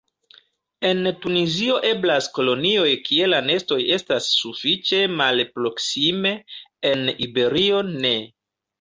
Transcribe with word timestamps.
En 0.91 1.03
Tunizio 1.25 1.75
eblas 1.89 2.29
kolonioj 2.39 2.87
kie 3.09 3.29
la 3.31 3.43
nestoj 3.51 3.79
estas 3.99 4.33
sufiĉe 4.41 5.05
malproksime; 5.23 6.37
en 6.95 7.09
Iberio 7.31 7.89
ne. 7.97 8.15